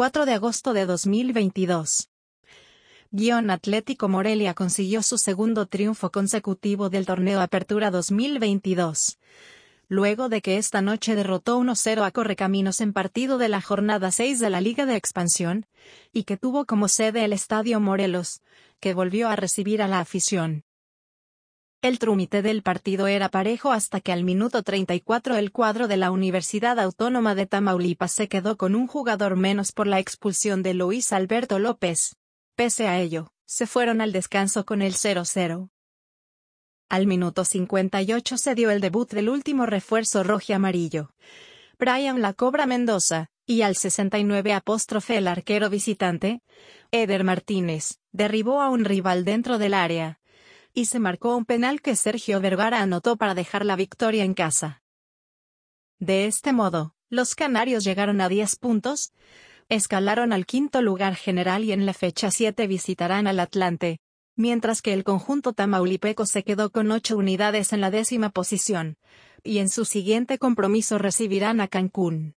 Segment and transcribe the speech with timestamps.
[0.00, 2.08] 4 de agosto de 2022.
[3.10, 9.18] Guión Atlético Morelia consiguió su segundo triunfo consecutivo del torneo Apertura 2022.
[9.88, 14.38] Luego de que esta noche derrotó 1-0 a Correcaminos en partido de la jornada 6
[14.40, 15.66] de la Liga de Expansión,
[16.14, 18.40] y que tuvo como sede el Estadio Morelos,
[18.80, 20.64] que volvió a recibir a la afición.
[21.82, 26.10] El trámite del partido era parejo hasta que al minuto 34 el cuadro de la
[26.10, 31.10] Universidad Autónoma de Tamaulipas se quedó con un jugador menos por la expulsión de Luis
[31.10, 32.16] Alberto López.
[32.54, 35.70] Pese a ello, se fueron al descanso con el 0-0.
[36.90, 41.14] Al minuto 58 se dio el debut del último refuerzo rojo amarillo.
[41.78, 46.42] Brian La Cobra Mendoza, y al 69 apóstrofe el arquero visitante,
[46.90, 50.19] Eder Martínez, derribó a un rival dentro del área,
[50.72, 54.82] y se marcó un penal que Sergio Vergara anotó para dejar la victoria en casa.
[55.98, 59.12] De este modo, los canarios llegaron a 10 puntos,
[59.68, 64.00] escalaron al quinto lugar general y en la fecha 7 visitarán al Atlante,
[64.36, 68.96] mientras que el conjunto tamaulipeco se quedó con 8 unidades en la décima posición,
[69.42, 72.34] y en su siguiente compromiso recibirán a Cancún.